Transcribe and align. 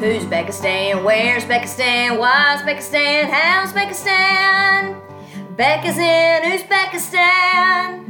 Who's 0.00 0.24
Uzbekistan? 0.24 1.04
Where's 1.04 1.44
Uzbekistan? 1.44 2.18
Why's 2.18 2.62
Uzbekistan? 2.62 3.28
How's 3.28 3.70
Uzbekistan? 3.70 4.98
Becca's 5.58 5.98
in 5.98 6.58
Uzbekistan. 6.58 8.06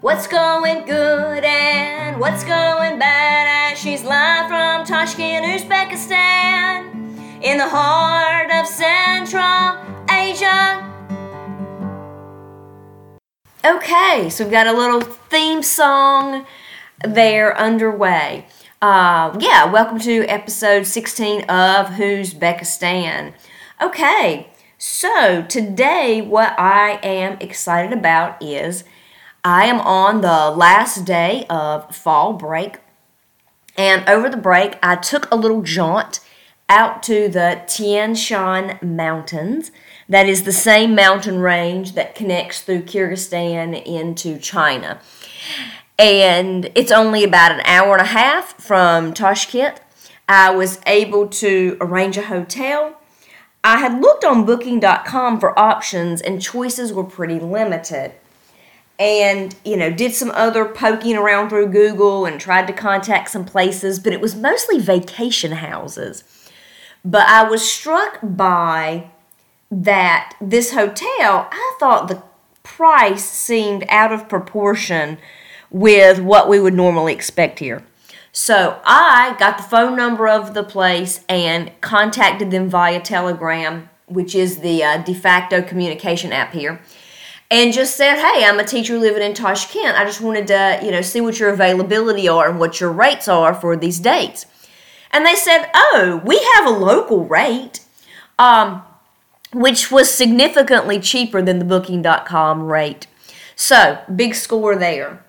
What's 0.00 0.26
going 0.26 0.86
good 0.86 1.44
and 1.44 2.18
what's 2.18 2.42
going 2.42 2.98
bad? 2.98 3.72
As 3.72 3.78
she's 3.78 4.02
live 4.02 4.48
from 4.48 4.84
Tashkent, 4.84 5.44
Uzbekistan, 5.44 7.44
in 7.44 7.58
the 7.58 7.68
heart 7.68 8.50
of 8.50 8.66
Central 8.66 9.78
Asia. 10.10 10.84
Okay, 13.64 14.28
so 14.30 14.42
we've 14.42 14.52
got 14.52 14.66
a 14.66 14.72
little 14.72 15.00
theme 15.00 15.62
song 15.62 16.44
there 17.04 17.56
underway. 17.56 18.46
Uh, 18.80 19.36
yeah, 19.40 19.64
welcome 19.64 19.98
to 19.98 20.24
episode 20.26 20.86
16 20.86 21.42
of 21.50 21.94
Who's 21.94 22.32
Uzbekistan. 22.32 23.34
Okay, 23.82 24.50
so 24.76 25.42
today 25.48 26.22
what 26.22 26.54
I 26.56 27.00
am 27.02 27.38
excited 27.40 27.92
about 27.92 28.40
is 28.40 28.84
I 29.42 29.64
am 29.64 29.80
on 29.80 30.20
the 30.20 30.52
last 30.56 31.04
day 31.04 31.44
of 31.50 31.92
fall 31.92 32.34
break, 32.34 32.76
and 33.76 34.08
over 34.08 34.28
the 34.28 34.36
break, 34.36 34.78
I 34.80 34.94
took 34.94 35.28
a 35.32 35.36
little 35.36 35.62
jaunt 35.62 36.20
out 36.68 37.02
to 37.02 37.28
the 37.28 37.60
Tian 37.66 38.14
Shan 38.14 38.78
Mountains. 38.80 39.72
That 40.08 40.28
is 40.28 40.44
the 40.44 40.52
same 40.52 40.94
mountain 40.94 41.40
range 41.40 41.94
that 41.94 42.14
connects 42.14 42.60
through 42.60 42.82
Kyrgyzstan 42.82 43.84
into 43.84 44.38
China 44.38 45.00
and 45.98 46.70
it's 46.74 46.92
only 46.92 47.24
about 47.24 47.52
an 47.52 47.60
hour 47.64 47.92
and 47.92 48.02
a 48.02 48.10
half 48.10 48.54
from 48.62 49.12
Tashkent. 49.12 49.80
I 50.28 50.50
was 50.50 50.80
able 50.86 51.26
to 51.28 51.76
arrange 51.80 52.16
a 52.16 52.22
hotel. 52.22 53.00
I 53.64 53.78
had 53.78 54.00
looked 54.00 54.24
on 54.24 54.44
booking.com 54.44 55.40
for 55.40 55.58
options 55.58 56.20
and 56.20 56.40
choices 56.40 56.92
were 56.92 57.04
pretty 57.04 57.40
limited. 57.40 58.12
And, 59.00 59.54
you 59.64 59.76
know, 59.76 59.90
did 59.90 60.14
some 60.14 60.30
other 60.32 60.64
poking 60.64 61.16
around 61.16 61.50
through 61.50 61.68
Google 61.68 62.26
and 62.26 62.40
tried 62.40 62.66
to 62.66 62.72
contact 62.72 63.30
some 63.30 63.44
places, 63.44 64.00
but 64.00 64.12
it 64.12 64.20
was 64.20 64.34
mostly 64.34 64.78
vacation 64.78 65.52
houses. 65.52 66.24
But 67.04 67.28
I 67.28 67.48
was 67.48 67.68
struck 67.68 68.18
by 68.22 69.10
that 69.70 70.34
this 70.40 70.72
hotel, 70.72 71.48
I 71.50 71.76
thought 71.78 72.08
the 72.08 72.22
price 72.62 73.24
seemed 73.24 73.84
out 73.88 74.12
of 74.12 74.28
proportion 74.28 75.18
with 75.70 76.20
what 76.20 76.48
we 76.48 76.60
would 76.60 76.74
normally 76.74 77.12
expect 77.12 77.58
here. 77.58 77.82
So 78.32 78.80
I 78.84 79.36
got 79.38 79.56
the 79.56 79.64
phone 79.64 79.96
number 79.96 80.28
of 80.28 80.54
the 80.54 80.62
place 80.62 81.24
and 81.28 81.72
contacted 81.80 82.50
them 82.50 82.68
via 82.68 83.00
Telegram, 83.00 83.88
which 84.06 84.34
is 84.34 84.58
the 84.58 84.82
uh, 84.84 84.98
de 84.98 85.14
facto 85.14 85.62
communication 85.62 86.32
app 86.32 86.52
here, 86.52 86.80
and 87.50 87.72
just 87.72 87.96
said, 87.96 88.16
"Hey, 88.16 88.44
I'm 88.44 88.60
a 88.60 88.64
teacher 88.64 88.98
living 88.98 89.22
in 89.22 89.34
Tashkent. 89.34 89.98
I 89.98 90.04
just 90.04 90.20
wanted 90.20 90.46
to, 90.48 90.80
you 90.82 90.90
know, 90.90 91.00
see 91.00 91.20
what 91.20 91.40
your 91.40 91.50
availability 91.50 92.28
are 92.28 92.48
and 92.48 92.60
what 92.60 92.80
your 92.80 92.92
rates 92.92 93.28
are 93.28 93.54
for 93.54 93.76
these 93.76 93.98
dates." 93.98 94.46
And 95.10 95.24
they 95.24 95.34
said, 95.34 95.70
"Oh, 95.74 96.22
we 96.24 96.38
have 96.54 96.66
a 96.66 96.78
local 96.78 97.24
rate." 97.24 97.80
Um, 98.38 98.84
which 99.52 99.90
was 99.90 100.12
significantly 100.12 101.00
cheaper 101.00 101.40
than 101.40 101.58
the 101.58 101.64
booking.com 101.64 102.62
rate. 102.62 103.06
So, 103.56 103.98
big 104.14 104.34
score 104.34 104.76
there 104.76 105.24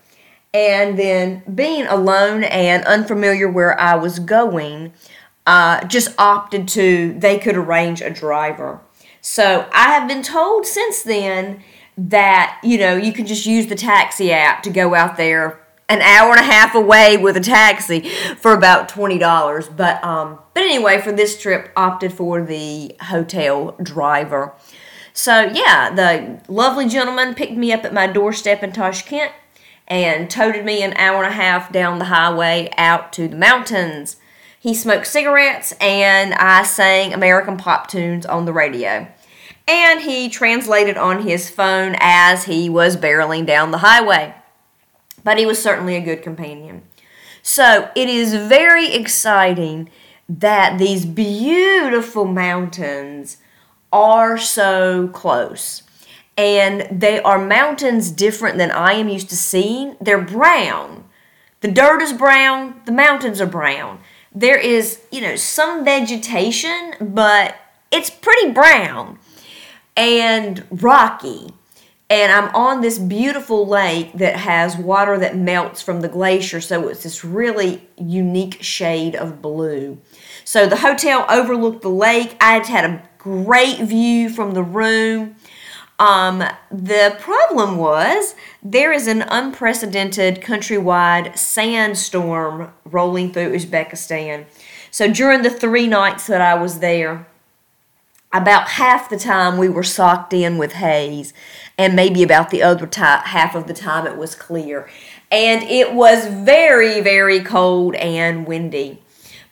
and 0.53 0.97
then 0.97 1.43
being 1.53 1.85
alone 1.85 2.43
and 2.43 2.83
unfamiliar 2.85 3.49
where 3.49 3.79
I 3.79 3.95
was 3.95 4.19
going, 4.19 4.93
uh, 5.45 5.85
just 5.85 6.13
opted 6.19 6.67
to 6.69 7.15
they 7.17 7.37
could 7.37 7.55
arrange 7.55 8.01
a 8.01 8.09
driver. 8.09 8.81
So 9.21 9.67
I 9.73 9.91
have 9.93 10.07
been 10.07 10.23
told 10.23 10.65
since 10.65 11.03
then 11.03 11.63
that 11.97 12.59
you 12.63 12.77
know 12.77 12.95
you 12.95 13.11
can 13.11 13.25
just 13.25 13.45
use 13.45 13.67
the 13.67 13.75
taxi 13.75 14.31
app 14.31 14.63
to 14.63 14.69
go 14.69 14.95
out 14.95 15.17
there 15.17 15.65
an 15.89 16.01
hour 16.01 16.31
and 16.31 16.39
a 16.39 16.43
half 16.43 16.75
away 16.75 17.17
with 17.17 17.35
a 17.35 17.41
taxi 17.41 18.09
for 18.37 18.53
about 18.53 18.89
twenty 18.89 19.17
dollars. 19.17 19.67
But 19.67 20.03
um, 20.03 20.39
but 20.53 20.63
anyway, 20.63 21.01
for 21.01 21.11
this 21.11 21.39
trip, 21.39 21.71
opted 21.75 22.13
for 22.13 22.43
the 22.43 22.95
hotel 23.01 23.75
driver. 23.81 24.53
So 25.13 25.41
yeah, 25.41 25.93
the 25.93 26.41
lovely 26.51 26.87
gentleman 26.87 27.33
picked 27.35 27.53
me 27.57 27.73
up 27.73 27.83
at 27.83 27.93
my 27.93 28.07
doorstep 28.07 28.63
in 28.63 28.71
Tashkent 28.71 29.31
and 29.89 30.29
toted 30.29 30.63
me 30.63 30.83
an 30.83 30.93
hour 30.97 31.23
and 31.23 31.33
a 31.33 31.35
half 31.35 31.71
down 31.71 31.99
the 31.99 32.05
highway 32.05 32.69
out 32.77 33.11
to 33.13 33.27
the 33.27 33.35
mountains. 33.35 34.17
He 34.59 34.73
smoked 34.73 35.07
cigarettes 35.07 35.73
and 35.81 36.33
I 36.33 36.63
sang 36.63 37.13
American 37.13 37.57
pop 37.57 37.87
tunes 37.87 38.25
on 38.25 38.45
the 38.45 38.53
radio. 38.53 39.07
And 39.67 40.01
he 40.01 40.29
translated 40.29 40.97
on 40.97 41.23
his 41.23 41.49
phone 41.49 41.95
as 41.99 42.45
he 42.45 42.69
was 42.69 42.97
barreling 42.97 43.45
down 43.45 43.71
the 43.71 43.79
highway. 43.79 44.35
But 45.23 45.37
he 45.37 45.45
was 45.45 45.61
certainly 45.61 45.95
a 45.95 46.01
good 46.01 46.23
companion. 46.23 46.83
So 47.41 47.89
it 47.95 48.09
is 48.09 48.33
very 48.33 48.93
exciting 48.93 49.89
that 50.27 50.77
these 50.77 51.05
beautiful 51.05 52.25
mountains 52.25 53.37
are 53.91 54.37
so 54.37 55.07
close 55.07 55.83
and 56.39 57.01
they 57.01 57.21
are 57.21 57.37
mountains 57.37 58.09
different 58.11 58.57
than 58.57 58.71
I 58.71 58.93
am 58.93 59.09
used 59.09 59.27
to 59.27 59.35
seeing. 59.35 59.97
They're 59.99 60.21
brown. 60.21 61.03
The 61.59 61.69
dirt 61.69 62.01
is 62.01 62.13
brown, 62.13 62.79
the 62.85 62.93
mountains 62.93 63.41
are 63.41 63.45
brown. 63.45 63.99
There 64.33 64.57
is, 64.57 65.01
you 65.11 65.19
know, 65.19 65.35
some 65.35 65.83
vegetation, 65.83 66.93
but 67.01 67.57
it's 67.91 68.09
pretty 68.09 68.53
brown 68.53 69.19
and 69.97 70.65
rocky. 70.71 71.51
And 72.09 72.31
I'm 72.31 72.55
on 72.55 72.79
this 72.79 72.97
beautiful 72.97 73.67
lake 73.67 74.13
that 74.13 74.37
has 74.37 74.77
water 74.77 75.19
that 75.19 75.35
melts 75.35 75.81
from 75.81 75.99
the 75.99 76.07
glacier, 76.07 76.61
so 76.61 76.87
it's 76.87 77.03
this 77.03 77.25
really 77.25 77.85
unique 77.97 78.63
shade 78.63 79.13
of 79.13 79.41
blue. 79.41 79.97
So 80.45 80.67
the 80.67 80.77
hotel 80.77 81.25
overlooked 81.29 81.81
the 81.81 81.89
lake. 81.89 82.37
I 82.39 82.65
had 82.65 82.85
a 82.85 83.03
great 83.17 83.79
view 83.79 84.29
from 84.29 84.53
the 84.53 84.63
room. 84.63 85.35
Um, 85.99 86.43
the 86.71 87.17
problem 87.19 87.77
was 87.77 88.33
there 88.63 88.93
is 88.93 89.05
an 89.05 89.23
unprecedented 89.23 90.41
countrywide 90.41 91.37
sandstorm 91.37 92.71
rolling 92.85 93.33
through 93.33 93.53
Uzbekistan. 93.53 94.45
So 94.91 95.11
during 95.11 95.41
the 95.41 95.49
three 95.49 95.87
nights 95.87 96.25
that 96.27 96.41
I 96.41 96.55
was 96.55 96.79
there, 96.79 97.27
about 98.31 98.69
half 98.69 99.09
the 99.09 99.17
time 99.17 99.57
we 99.57 99.67
were 99.67 99.83
socked 99.83 100.33
in 100.33 100.57
with 100.57 100.73
haze, 100.73 101.33
and 101.77 101.95
maybe 101.95 102.23
about 102.23 102.49
the 102.49 102.63
other 102.63 102.87
t- 102.87 103.01
half 103.01 103.55
of 103.55 103.67
the 103.67 103.73
time 103.73 104.07
it 104.07 104.17
was 104.17 104.35
clear. 104.35 104.87
And 105.31 105.63
it 105.63 105.93
was 105.93 106.27
very, 106.27 107.01
very 107.01 107.41
cold 107.41 107.95
and 107.95 108.47
windy. 108.47 109.01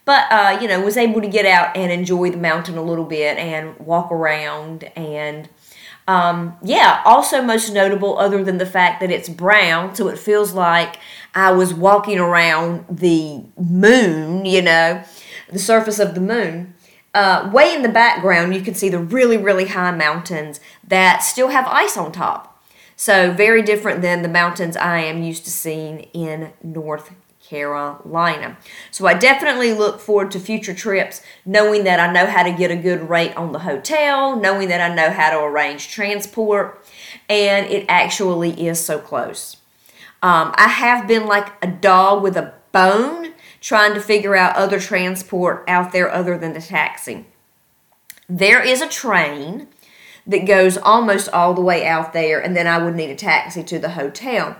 But, 0.05 0.31
uh, 0.31 0.59
you 0.61 0.67
know, 0.67 0.79
was 0.79 0.95
able 0.95 1.21
to 1.21 1.27
get 1.27 1.45
out 1.45 1.75
and 1.75 1.91
enjoy 1.91 2.31
the 2.31 2.37
mountain 2.37 2.77
a 2.77 2.81
little 2.81 3.03
bit 3.03 3.37
and 3.37 3.77
walk 3.79 4.11
around 4.11 4.85
and 4.95 5.49
um, 6.07 6.55
yeah, 6.63 7.01
also 7.03 7.41
most 7.41 7.73
notable, 7.73 8.17
other 8.17 8.43
than 8.43 8.57
the 8.57 8.65
fact 8.65 9.01
that 9.01 9.11
it's 9.11 9.27
brown, 9.27 9.93
so 9.93 10.07
it 10.07 10.17
feels 10.17 10.53
like 10.53 10.99
I 11.35 11.51
was 11.51 11.73
walking 11.73 12.17
around 12.17 12.85
the 12.89 13.43
moon, 13.57 14.45
you 14.45 14.61
know, 14.61 15.03
the 15.51 15.59
surface 15.59 15.99
of 15.99 16.15
the 16.15 16.21
moon. 16.21 16.73
Uh, 17.13 17.49
way 17.51 17.75
in 17.75 17.81
the 17.81 17.89
background, 17.89 18.55
you 18.55 18.61
can 18.61 18.73
see 18.73 18.89
the 18.89 18.99
really, 18.99 19.37
really 19.37 19.65
high 19.65 19.91
mountains 19.91 20.59
that 20.87 21.23
still 21.23 21.49
have 21.49 21.65
ice 21.67 21.97
on 21.97 22.11
top. 22.11 22.63
So, 22.95 23.31
very 23.33 23.61
different 23.61 24.01
than 24.01 24.21
the 24.21 24.29
mountains 24.29 24.77
I 24.77 24.99
am 24.99 25.21
used 25.21 25.43
to 25.43 25.51
seeing 25.51 26.01
in 26.13 26.53
North 26.63 27.11
Carolina. 27.47 28.57
So 28.91 29.07
I 29.07 29.13
definitely 29.13 29.73
look 29.73 29.99
forward 29.99 30.31
to 30.31 30.39
future 30.39 30.73
trips 30.73 31.21
knowing 31.45 31.85
that 31.85 31.99
I 31.99 32.11
know 32.11 32.25
how 32.25 32.43
to 32.43 32.51
get 32.51 32.71
a 32.71 32.75
good 32.75 33.09
rate 33.09 33.35
on 33.35 33.53
the 33.53 33.59
hotel, 33.59 34.35
knowing 34.35 34.67
that 34.67 34.81
I 34.81 34.93
know 34.93 35.11
how 35.11 35.29
to 35.31 35.39
arrange 35.39 35.89
transport, 35.89 36.85
and 37.29 37.65
it 37.67 37.85
actually 37.87 38.67
is 38.67 38.83
so 38.83 38.99
close. 38.99 39.57
Um, 40.21 40.53
I 40.55 40.67
have 40.67 41.07
been 41.07 41.25
like 41.25 41.53
a 41.63 41.67
dog 41.67 42.23
with 42.23 42.35
a 42.35 42.53
bone 42.71 43.33
trying 43.61 43.93
to 43.93 44.01
figure 44.01 44.35
out 44.35 44.55
other 44.55 44.79
transport 44.79 45.63
out 45.67 45.91
there 45.91 46.11
other 46.11 46.37
than 46.37 46.53
the 46.53 46.61
taxi. 46.61 47.25
There 48.27 48.61
is 48.61 48.81
a 48.81 48.89
train 48.89 49.67
that 50.25 50.45
goes 50.45 50.77
almost 50.77 51.29
all 51.29 51.53
the 51.53 51.61
way 51.61 51.85
out 51.85 52.11
there, 52.11 52.39
and 52.39 52.55
then 52.55 52.67
I 52.67 52.77
would 52.77 52.95
need 52.95 53.09
a 53.09 53.15
taxi 53.15 53.63
to 53.63 53.79
the 53.79 53.91
hotel. 53.91 54.57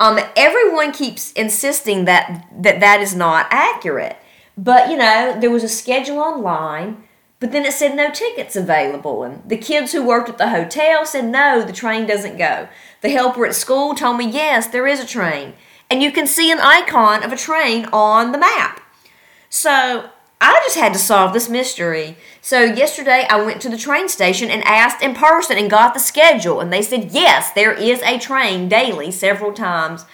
Um, 0.00 0.20
everyone 0.36 0.92
keeps 0.92 1.32
insisting 1.32 2.04
that, 2.04 2.46
that 2.62 2.80
that 2.80 3.00
is 3.00 3.14
not 3.14 3.46
accurate. 3.50 4.16
But, 4.56 4.90
you 4.90 4.96
know, 4.96 5.36
there 5.38 5.50
was 5.50 5.64
a 5.64 5.68
schedule 5.68 6.18
online, 6.18 7.04
but 7.40 7.52
then 7.52 7.64
it 7.64 7.72
said 7.72 7.94
no 7.94 8.10
tickets 8.10 8.56
available. 8.56 9.22
And 9.22 9.48
the 9.48 9.56
kids 9.56 9.92
who 9.92 10.04
worked 10.04 10.28
at 10.28 10.38
the 10.38 10.50
hotel 10.50 11.06
said 11.06 11.26
no, 11.26 11.62
the 11.62 11.72
train 11.72 12.06
doesn't 12.06 12.38
go. 12.38 12.68
The 13.00 13.10
helper 13.10 13.46
at 13.46 13.54
school 13.54 13.94
told 13.94 14.18
me 14.18 14.28
yes, 14.28 14.66
there 14.66 14.86
is 14.86 15.00
a 15.00 15.06
train. 15.06 15.54
And 15.90 16.02
you 16.02 16.12
can 16.12 16.26
see 16.26 16.50
an 16.50 16.58
icon 16.60 17.22
of 17.22 17.32
a 17.32 17.36
train 17.36 17.86
on 17.92 18.32
the 18.32 18.38
map. 18.38 18.80
So 19.48 20.10
I 20.40 20.60
just 20.64 20.78
had 20.78 20.92
to 20.92 20.98
solve 20.98 21.32
this 21.32 21.48
mystery. 21.48 22.16
So 22.40 22.62
yesterday 22.62 23.26
I 23.28 23.44
went 23.44 23.60
to 23.62 23.68
the 23.68 23.76
train 23.76 24.08
station 24.08 24.50
and 24.50 24.62
asked 24.64 25.02
in 25.02 25.14
person 25.14 25.58
and 25.58 25.70
got 25.70 25.94
the 25.94 26.00
schedule 26.00 26.60
and 26.60 26.72
they 26.72 26.82
said 26.82 27.10
yes, 27.12 27.52
there 27.52 27.72
is 27.72 28.00
a 28.02 28.18
train 28.18 28.68
daily 28.68 29.10
several 29.10 29.52
times 29.52 30.04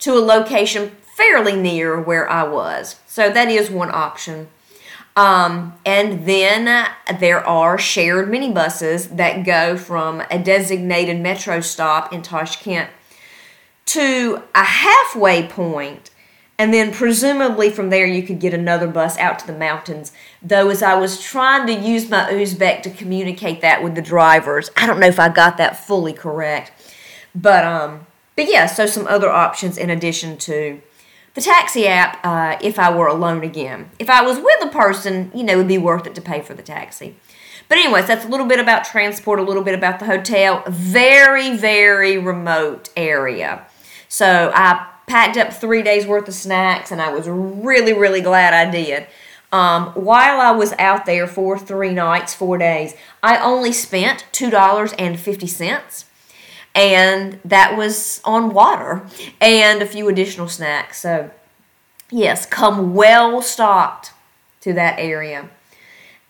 to 0.00 0.12
a 0.12 0.20
location 0.20 0.92
fairly 1.16 1.56
near 1.56 2.00
where 2.00 2.28
I 2.28 2.44
was. 2.44 2.96
So 3.06 3.30
that 3.30 3.48
is 3.48 3.70
one 3.70 3.90
option. 3.92 4.48
Um, 5.16 5.74
and 5.86 6.26
then 6.26 6.66
uh, 6.66 6.88
there 7.20 7.46
are 7.46 7.78
shared 7.78 8.28
minibuses 8.28 9.16
that 9.16 9.44
go 9.44 9.76
from 9.76 10.22
a 10.30 10.42
designated 10.42 11.20
metro 11.20 11.60
stop 11.60 12.12
in 12.12 12.22
Tashkent 12.22 12.90
to 13.86 14.42
a 14.54 14.64
halfway 14.64 15.46
point 15.46 16.10
and 16.58 16.72
then 16.72 16.92
presumably 16.92 17.70
from 17.70 17.90
there 17.90 18.06
you 18.06 18.22
could 18.22 18.38
get 18.38 18.54
another 18.54 18.86
bus 18.86 19.18
out 19.18 19.38
to 19.40 19.46
the 19.46 19.58
mountains. 19.58 20.12
Though 20.42 20.68
as 20.70 20.82
i 20.82 20.94
was 20.94 21.20
trying 21.20 21.66
to 21.66 21.72
use 21.72 22.08
my 22.08 22.30
uzbek 22.30 22.82
to 22.82 22.90
communicate 22.90 23.60
that 23.60 23.82
with 23.82 23.94
the 23.94 24.02
drivers 24.02 24.70
i 24.76 24.86
don't 24.86 25.00
know 25.00 25.06
if 25.06 25.20
i 25.20 25.28
got 25.28 25.56
that 25.58 25.84
fully 25.86 26.12
correct. 26.12 26.72
But 27.34 27.64
um 27.64 28.06
but 28.36 28.48
yeah 28.48 28.66
so 28.66 28.86
some 28.86 29.06
other 29.06 29.30
options 29.30 29.76
in 29.78 29.90
addition 29.90 30.36
to 30.38 30.80
the 31.34 31.40
taxi 31.40 31.88
app 31.88 32.24
uh, 32.24 32.56
if 32.62 32.78
i 32.78 32.94
were 32.94 33.08
alone 33.08 33.42
again. 33.42 33.90
If 33.98 34.08
i 34.08 34.22
was 34.22 34.38
with 34.38 34.64
a 34.64 34.68
person 34.68 35.30
you 35.34 35.42
know 35.42 35.54
it 35.54 35.56
would 35.56 35.68
be 35.68 35.78
worth 35.78 36.06
it 36.06 36.14
to 36.14 36.22
pay 36.22 36.40
for 36.40 36.54
the 36.54 36.62
taxi. 36.62 37.16
But 37.68 37.78
anyways 37.78 38.06
that's 38.06 38.24
a 38.24 38.28
little 38.28 38.46
bit 38.46 38.60
about 38.60 38.84
transport 38.84 39.40
a 39.40 39.42
little 39.42 39.64
bit 39.64 39.74
about 39.74 39.98
the 39.98 40.06
hotel. 40.06 40.62
Very 40.68 41.56
very 41.56 42.16
remote 42.16 42.90
area. 42.96 43.66
So 44.08 44.52
i 44.54 44.93
packed 45.06 45.36
up 45.36 45.52
three 45.52 45.82
days 45.82 46.06
worth 46.06 46.28
of 46.28 46.34
snacks, 46.34 46.90
and 46.90 47.00
I 47.00 47.12
was 47.12 47.28
really, 47.28 47.92
really 47.92 48.20
glad 48.20 48.54
I 48.54 48.70
did. 48.70 49.06
Um, 49.52 49.90
while 49.90 50.40
I 50.40 50.50
was 50.50 50.72
out 50.78 51.06
there 51.06 51.26
for 51.28 51.58
three 51.58 51.92
nights, 51.92 52.34
four 52.34 52.58
days, 52.58 52.94
I 53.22 53.38
only 53.38 53.72
spent 53.72 54.26
$2.50, 54.32 56.04
and 56.74 57.38
that 57.44 57.76
was 57.76 58.20
on 58.24 58.52
water 58.52 59.06
and 59.40 59.80
a 59.80 59.86
few 59.86 60.08
additional 60.08 60.48
snacks. 60.48 61.00
So, 61.00 61.30
yes, 62.10 62.46
come 62.46 62.94
well 62.94 63.40
stocked 63.42 64.12
to 64.62 64.72
that 64.72 64.98
area. 64.98 65.48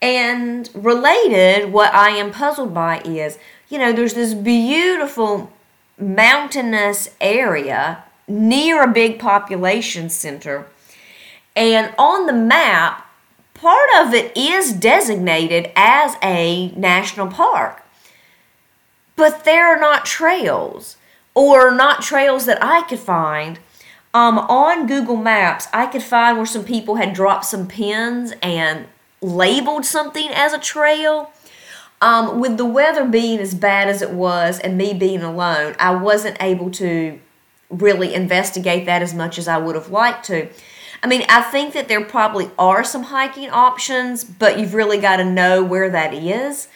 And 0.03 0.69
related, 0.75 1.73
what 1.73 1.95
I 1.95 2.11
am 2.11 2.31
puzzled 2.31 2.75
by 2.75 3.01
is, 3.07 3.39
you 3.71 3.79
know, 3.79 3.91
there's 3.91 4.13
this 4.13 4.35
beautiful 4.35 5.51
mountainous 5.99 7.09
area 7.23 8.05
near 8.27 8.83
a 8.83 8.93
big 8.93 9.19
population 9.19 10.09
center. 10.09 10.67
And 11.57 11.95
on 11.99 12.27
the 12.27 12.33
map, 12.33 13.07
part 13.55 13.89
of 13.97 14.13
it 14.13 14.37
is 14.37 14.73
designated 14.73 15.71
as 15.77 16.17
a 16.23 16.69
national 16.77 17.29
park. 17.29 17.83
But 19.17 19.45
there 19.45 19.67
are 19.67 19.81
not 19.81 20.05
trails, 20.05 20.97
or 21.35 21.71
not 21.71 22.03
trails 22.03 22.47
that 22.47 22.63
I 22.63 22.83
could 22.83 22.99
find. 22.99 23.59
Um, 24.13 24.39
on 24.39 24.87
Google 24.87 25.17
Maps, 25.17 25.67
I 25.73 25.87
could 25.87 26.03
find 26.03 26.37
where 26.37 26.47
some 26.47 26.65
people 26.65 26.97
had 26.97 27.15
dropped 27.15 27.47
some 27.47 27.67
pins 27.67 28.33
and 28.43 28.87
labeled 29.21 29.85
something 29.85 30.29
as 30.29 30.53
a 30.53 30.59
trail. 30.59 31.31
Um, 32.01 32.39
with 32.39 32.57
the 32.57 32.67
weather 32.67 33.07
being 33.07 33.39
as 33.39 33.55
bad 33.55 33.89
as 33.89 34.03
it 34.03 34.11
was 34.11 34.61
and 34.61 34.77
me 34.77 34.93
being 34.93 35.23
alone, 35.23 35.75
I 35.79 35.95
wasn't 35.95 36.37
able 36.41 36.71
to 36.73 37.19
really 37.71 38.15
investigate 38.15 38.87
that 38.87 39.03
as 39.03 39.15
much 39.15 39.39
as 39.39 39.49
I 39.49 39.59
would 39.59 39.75
have 39.75 39.91
liked 39.91 40.27
to. 40.27 40.49
I 41.03 41.07
mean, 41.07 41.25
I 41.29 41.43
think 41.43 41.75
that 41.75 41.89
there 41.89 42.05
probably 42.05 42.51
are 42.59 42.83
some 42.83 43.05
hiking 43.05 43.51
options, 43.51 44.25
but 44.25 44.59
you've 44.59 44.75
really 44.75 44.99
got 44.99 45.17
to 45.17 45.25
know 45.25 45.63
where 45.63 45.91
that 45.91 46.15
is. 46.15 46.69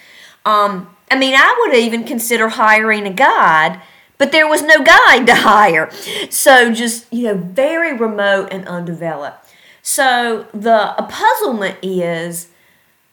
Um, 0.45 0.95
I 1.11 1.19
mean, 1.19 1.35
I 1.35 1.57
would 1.61 1.77
even 1.77 2.05
consider 2.05 2.49
hiring 2.49 3.07
a 3.07 3.13
guide, 3.13 3.81
but 4.19 4.33
there 4.33 4.49
was 4.49 4.63
no 4.63 4.83
guide 4.83 5.27
to 5.27 5.35
hire. 5.35 5.91
So 6.29 6.73
just, 6.73 7.11
you 7.13 7.25
know, 7.25 7.35
very 7.37 7.97
remote 7.97 8.49
and 8.53 8.67
undeveloped. 8.69 9.49
So 9.83 10.47
the 10.53 10.95
puzzlement 11.09 11.79
is 11.83 12.49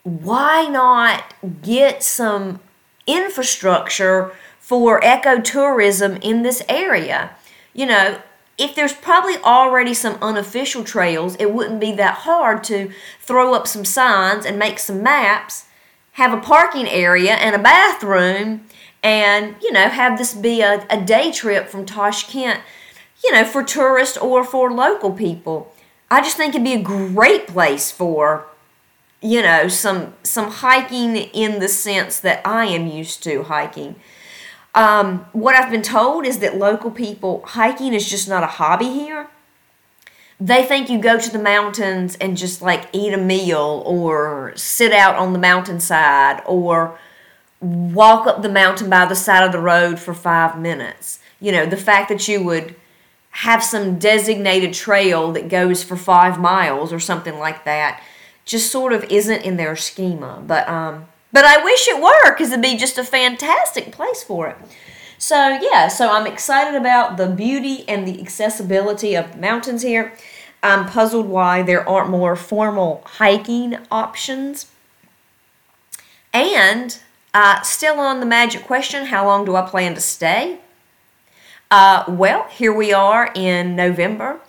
why 0.04 0.68
not 0.68 1.34
get 1.62 2.04
some 2.04 2.60
infrastructure 3.08 4.34
for 4.60 5.00
ecotourism 5.02 6.20
in 6.22 6.44
this 6.44 6.62
area? 6.68 7.35
You 7.76 7.86
know, 7.86 8.20
if 8.58 8.74
there's 8.74 8.94
probably 8.94 9.36
already 9.44 9.94
some 9.94 10.18
unofficial 10.22 10.84
trails, 10.84 11.36
it 11.36 11.54
wouldn't 11.54 11.82
be 11.82 11.92
that 11.92 12.20
hard 12.20 12.64
to 12.64 12.90
throw 13.20 13.54
up 13.54 13.68
some 13.68 13.84
signs 13.84 14.46
and 14.46 14.58
make 14.58 14.80
some 14.80 15.04
maps, 15.04 15.66
have 16.14 16.34
a 16.34 16.42
parking 16.42 16.88
area 16.88 17.34
and 17.34 17.54
a 17.54 17.60
bathroom, 17.60 18.66
and, 19.04 19.56
you 19.62 19.74
know, 19.74 19.90
have 19.90 20.18
this 20.18 20.34
be 20.34 20.62
a, 20.62 20.88
a 20.90 21.02
day 21.02 21.34
trip 21.34 21.68
from 21.68 21.86
Tashkent, 21.86 22.62
you 23.24 23.34
know, 23.34 23.44
for 23.44 23.62
tourists 23.62 24.18
or 24.18 24.46
for 24.46 24.72
local 24.72 25.12
people. 25.12 25.74
I 26.10 26.22
just 26.22 26.38
think 26.38 26.56
it'd 26.56 26.64
be 26.64 26.74
a 26.74 26.82
great 26.82 27.48
place 27.48 27.92
for, 27.92 28.46
you 29.22 29.42
know, 29.42 29.68
some 29.68 30.14
some 30.24 30.50
hiking 30.50 31.18
in 31.18 31.60
the 31.60 31.68
sense 31.68 32.20
that 32.20 32.42
I 32.46 32.66
am 32.68 32.88
used 32.88 33.22
to 33.24 33.44
hiking. 33.44 33.96
Um, 34.76 35.26
what 35.32 35.56
I've 35.56 35.72
been 35.72 35.82
told 35.82 36.26
is 36.26 36.40
that 36.40 36.58
local 36.58 36.92
people, 36.92 37.42
hiking 37.46 37.94
is 37.94 38.08
just 38.10 38.28
not 38.28 38.44
a 38.44 38.48
hobby 38.48 38.90
here. 38.90 39.30
They 40.38 40.66
think 40.66 40.90
you 40.90 41.00
go 41.00 41.18
to 41.18 41.32
the 41.32 41.40
mountains 41.40 42.16
and 42.16 42.36
just 42.36 42.62
like 42.62 42.90
eat 42.92 43.14
a 43.14 43.18
meal 43.18 43.82
or 43.86 44.52
sit 44.58 44.92
out 44.92 45.16
on 45.16 45.32
the 45.32 45.40
mountainside 45.40 46.44
or 46.46 47.00
walk 47.62 48.28
up 48.28 48.42
the 48.42 48.50
mountain 48.50 48.90
by 48.90 49.06
the 49.06 49.16
side 49.16 49.46
of 49.46 49.54
the 49.54 49.60
road 49.60 49.98
for 49.98 50.14
five 50.14 50.60
minutes. 50.60 51.20
You 51.40 51.54
know, 51.54 51.66
the 51.66 51.78
fact 51.78 52.10
that 52.10 52.28
you 52.28 52.44
would 52.44 52.76
have 53.30 53.64
some 53.64 53.98
designated 53.98 54.74
trail 54.74 55.32
that 55.34 55.48
goes 55.48 55.84
for 55.84 55.96
five 55.96 56.38
miles 56.38 56.92
or 56.92 57.00
something 57.00 57.40
like 57.40 57.64
that 57.64 58.04
just 58.44 58.72
sort 58.72 58.92
of 58.92 59.06
isn't 59.06 59.42
in 59.42 59.56
their 59.56 59.76
schema. 59.78 60.44
But 60.46 60.68
um, 60.68 61.08
but 61.36 61.44
I 61.44 61.62
wish 61.62 61.86
it 61.90 62.02
were 62.02 62.32
because 62.32 62.54
it'd 62.54 62.62
be 62.62 62.78
just 62.78 62.98
a 62.98 63.04
fantastic 63.04 63.92
place 63.92 64.24
for 64.24 64.48
it. 64.48 64.56
So, 65.18 65.60
yeah, 65.62 65.90
so 65.90 66.10
I'm 66.10 66.26
excited 66.26 66.76
about 66.76 67.18
the 67.18 67.28
beauty 67.28 67.84
and 67.90 68.08
the 68.08 68.22
accessibility 68.22 69.16
of 69.16 69.34
the 69.34 69.38
mountains 69.40 69.82
here. 69.82 70.14
I'm 70.64 70.86
puzzled 70.86 71.26
why 71.26 71.62
there 71.62 71.88
aren't 71.90 72.10
more 72.10 72.38
formal 72.38 73.02
hiking 73.06 73.78
options. 73.92 74.68
And 76.32 76.98
uh, 77.34 77.60
still 77.64 78.00
on 78.00 78.22
the 78.22 78.26
magic 78.26 78.64
question 78.64 79.08
how 79.08 79.26
long 79.26 79.44
do 79.44 79.58
I 79.58 79.70
plan 79.70 79.94
to 79.96 80.02
stay? 80.02 80.60
Uh, 81.70 82.06
well, 82.08 82.48
here 82.48 82.72
we 82.72 82.94
are 82.94 83.30
in 83.36 83.76
November 83.76 84.40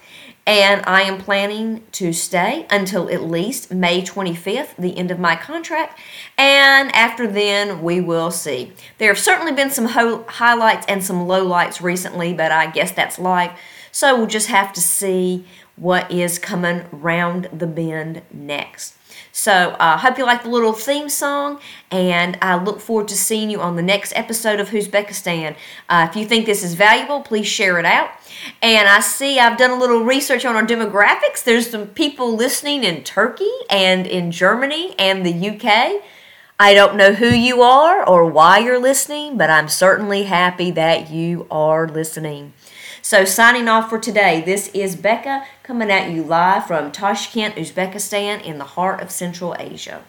and 0.47 0.83
I 0.87 1.03
am 1.03 1.19
planning 1.19 1.83
to 1.93 2.13
stay 2.13 2.67
until 2.71 3.11
at 3.11 3.23
least 3.23 3.73
May 3.73 4.01
25th, 4.01 4.77
the 4.77 4.97
end 4.97 5.11
of 5.11 5.19
my 5.19 5.35
contract, 5.35 5.99
and 6.39 6.95
after 6.95 7.27
then 7.27 7.83
we 7.83 8.01
will 8.01 8.31
see. 8.31 8.73
There 8.99 9.13
have 9.13 9.19
certainly 9.19 9.53
been 9.53 9.71
some 9.71 9.87
ho- 9.87 10.25
highlights 10.29 10.87
and 10.89 11.03
some 11.03 11.27
lowlights 11.27 11.83
recently, 11.83 12.33
but 12.33 12.53
I 12.53 12.71
guess 12.71 12.93
that's 12.93 13.19
life. 13.19 13.59
So 13.91 14.17
we'll 14.17 14.27
just 14.27 14.49
have 14.49 14.73
to 14.75 14.81
see 14.81 15.47
what 15.77 16.11
is 16.11 16.39
coming 16.39 16.87
round 16.91 17.49
the 17.53 17.67
bend 17.67 18.23
next. 18.33 18.97
So 19.33 19.77
I 19.79 19.95
uh, 19.95 19.97
hope 19.99 20.17
you 20.17 20.25
like 20.25 20.45
the 20.45 20.49
little 20.49 20.73
theme 20.73 21.11
song, 21.11 21.61
and 21.91 22.39
I 22.41 22.57
look 22.57 22.81
forward 22.81 23.09
to 23.09 23.17
seeing 23.17 23.51
you 23.51 23.61
on 23.61 23.77
the 23.77 23.83
next 23.83 24.15
episode 24.17 24.61
of 24.61 24.71
Uzbekistan. 24.71 25.57
Uh, 25.91 26.07
if 26.09 26.17
you 26.17 26.25
think 26.25 26.47
this 26.47 26.65
is 26.65 26.73
valuable, 26.73 27.21
please 27.21 27.47
share 27.47 27.79
it 27.79 27.85
out. 27.85 28.11
And 28.63 28.89
I 28.89 29.01
see 29.01 29.39
I've 29.39 29.59
done 29.59 29.71
a 29.71 29.79
little 29.79 30.05
research 30.05 30.47
on 30.47 30.57
our 30.57 30.67
demographics. 30.67 31.45
There's 31.45 31.71
some 31.71 31.89
people 31.89 32.35
listening 32.35 32.83
in 32.83 33.05
Turkey 33.05 33.53
and 33.69 34.07
in 34.07 34.31
Germany 34.31 34.95
and 34.99 35.25
the 35.25 35.51
UK. 35.51 36.03
I 36.59 36.73
don't 36.73 36.97
know 36.97 37.13
who 37.13 37.29
you 37.29 37.61
are 37.61 38.09
or 38.09 38.25
why 38.25 38.59
you're 38.59 38.81
listening, 38.81 39.37
but 39.37 39.51
I'm 39.51 39.69
certainly 39.69 40.23
happy 40.23 40.71
that 40.71 41.11
you 41.11 41.47
are 41.51 41.87
listening. 41.87 42.55
So, 43.09 43.25
signing 43.25 43.69
off 43.69 43.89
for 43.89 44.01
today, 44.01 44.43
this 44.45 44.67
is 44.75 44.97
Becca 44.97 45.45
coming 45.63 45.93
at 45.93 46.11
you 46.11 46.25
live 46.25 46.67
from 46.67 46.91
Tashkent, 46.91 47.55
Uzbekistan, 47.55 48.43
in 48.43 48.59
the 48.59 48.65
heart 48.65 49.01
of 49.01 49.13
Central 49.13 49.55
Asia. 49.61 50.03